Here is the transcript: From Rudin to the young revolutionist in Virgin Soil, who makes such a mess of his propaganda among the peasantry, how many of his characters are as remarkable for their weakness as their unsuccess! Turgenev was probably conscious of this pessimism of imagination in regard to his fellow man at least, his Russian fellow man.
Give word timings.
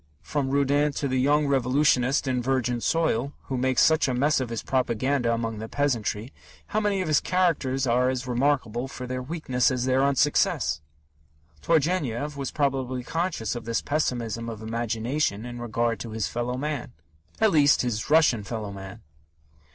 From 0.23 0.49
Rudin 0.49 0.93
to 0.93 1.07
the 1.07 1.19
young 1.21 1.45
revolutionist 1.45 2.27
in 2.27 2.41
Virgin 2.41 2.81
Soil, 2.81 3.33
who 3.43 3.55
makes 3.55 3.83
such 3.83 4.07
a 4.07 4.15
mess 4.15 4.39
of 4.39 4.49
his 4.49 4.63
propaganda 4.63 5.31
among 5.31 5.59
the 5.59 5.69
peasantry, 5.69 6.33
how 6.69 6.79
many 6.79 7.03
of 7.03 7.07
his 7.07 7.19
characters 7.19 7.85
are 7.85 8.09
as 8.09 8.25
remarkable 8.25 8.87
for 8.87 9.05
their 9.05 9.21
weakness 9.21 9.69
as 9.69 9.85
their 9.85 10.03
unsuccess! 10.03 10.81
Turgenev 11.61 12.35
was 12.35 12.49
probably 12.49 13.03
conscious 13.03 13.53
of 13.53 13.65
this 13.65 13.83
pessimism 13.83 14.49
of 14.49 14.63
imagination 14.63 15.45
in 15.45 15.61
regard 15.61 15.99
to 15.99 16.09
his 16.13 16.27
fellow 16.27 16.57
man 16.57 16.93
at 17.39 17.51
least, 17.51 17.83
his 17.83 18.09
Russian 18.09 18.43
fellow 18.43 18.71
man. 18.71 19.01